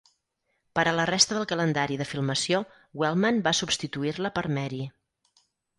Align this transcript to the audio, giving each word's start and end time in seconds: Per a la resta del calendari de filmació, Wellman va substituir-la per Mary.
Per 0.79 0.85
a 0.91 0.93
la 0.99 1.05
resta 1.09 1.37
del 1.37 1.45
calendari 1.51 1.99
de 2.01 2.09
filmació, 2.15 2.63
Wellman 3.03 3.41
va 3.49 3.57
substituir-la 3.61 4.37
per 4.41 4.49
Mary. 4.59 4.83